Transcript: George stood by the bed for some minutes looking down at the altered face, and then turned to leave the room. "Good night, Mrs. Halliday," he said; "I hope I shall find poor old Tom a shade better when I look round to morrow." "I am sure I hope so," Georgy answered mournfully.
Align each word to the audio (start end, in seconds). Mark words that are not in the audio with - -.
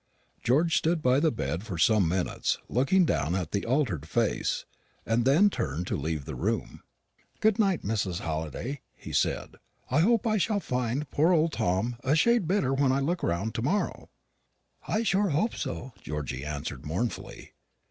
George 0.41 0.75
stood 0.79 1.03
by 1.03 1.19
the 1.19 1.31
bed 1.31 1.61
for 1.63 1.77
some 1.77 2.07
minutes 2.07 2.57
looking 2.67 3.05
down 3.05 3.35
at 3.35 3.51
the 3.51 3.67
altered 3.67 4.07
face, 4.09 4.65
and 5.05 5.25
then 5.25 5.47
turned 5.47 5.85
to 5.85 5.95
leave 5.95 6.25
the 6.25 6.33
room. 6.33 6.81
"Good 7.39 7.59
night, 7.59 7.83
Mrs. 7.83 8.17
Halliday," 8.21 8.81
he 8.95 9.13
said; 9.13 9.57
"I 9.91 9.99
hope 9.99 10.25
I 10.25 10.37
shall 10.37 10.59
find 10.59 11.07
poor 11.11 11.31
old 11.31 11.51
Tom 11.51 11.97
a 12.03 12.15
shade 12.15 12.47
better 12.47 12.73
when 12.73 12.91
I 12.91 12.99
look 12.99 13.21
round 13.21 13.53
to 13.53 13.61
morrow." 13.61 14.09
"I 14.87 14.95
am 14.97 15.03
sure 15.03 15.29
I 15.29 15.33
hope 15.33 15.53
so," 15.53 15.93
Georgy 16.01 16.43
answered 16.43 16.83
mournfully. 16.83 17.51